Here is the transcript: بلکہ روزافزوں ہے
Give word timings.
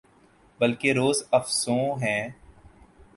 بلکہ 0.59 0.93
روزافزوں 0.93 1.83
ہے 2.01 2.17